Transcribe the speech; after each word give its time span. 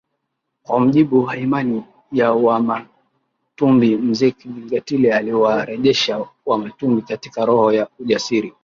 Kwa 0.63 0.79
mjibu 0.81 1.23
wa 1.23 1.37
imani 1.37 1.83
ya 2.11 2.31
Wamatumbi 2.33 3.97
mzee 3.97 4.31
Kinjekitile 4.31 5.13
aliwarejesha 5.15 6.25
Wamatumbi 6.45 7.01
katika 7.01 7.45
roho 7.45 7.71
ya 7.73 7.87
ujasiri 7.99 8.53